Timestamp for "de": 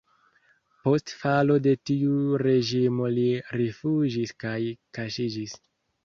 1.65-1.73